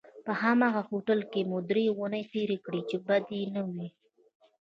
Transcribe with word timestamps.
په 0.25 0.31
هماغه 0.41 0.81
هوټل 0.89 1.19
کې 1.31 1.41
مو 1.49 1.57
درې 1.69 1.85
اونۍ 1.97 2.23
تېرې 2.33 2.57
کړې 2.65 2.81
چې 2.89 2.97
بدې 3.07 3.41
نه 3.53 3.61
وې. 3.71 3.87